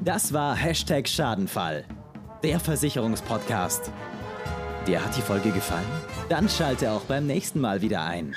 Das 0.02 0.32
war 0.32 0.56
Hashtag 0.56 1.06
Schadenfall, 1.06 1.84
der 2.42 2.58
Versicherungspodcast. 2.58 3.92
Dir 4.86 5.04
hat 5.04 5.16
die 5.16 5.22
Folge 5.22 5.50
gefallen? 5.50 5.86
Dann 6.28 6.48
schalte 6.48 6.90
auch 6.92 7.02
beim 7.02 7.26
nächsten 7.26 7.60
Mal 7.60 7.82
wieder 7.82 8.04
ein. 8.04 8.34